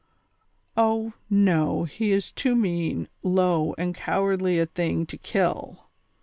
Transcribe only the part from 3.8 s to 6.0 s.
cowardly a thing to kill.